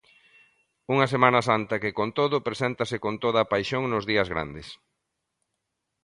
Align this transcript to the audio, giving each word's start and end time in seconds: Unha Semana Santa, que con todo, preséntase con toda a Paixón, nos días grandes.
Unha 0.93 1.07
Semana 1.13 1.41
Santa, 1.49 1.75
que 1.83 1.95
con 1.99 2.09
todo, 2.19 2.45
preséntase 2.47 2.95
con 3.05 3.15
toda 3.23 3.39
a 3.41 3.49
Paixón, 3.53 3.83
nos 3.87 4.07
días 4.11 4.27
grandes. 4.33 4.67